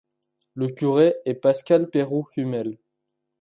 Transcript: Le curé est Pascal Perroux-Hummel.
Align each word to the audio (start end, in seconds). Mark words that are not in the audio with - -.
Le 0.55 0.69
curé 0.69 1.13
est 1.25 1.35
Pascal 1.35 1.87
Perroux-Hummel. 1.91 2.79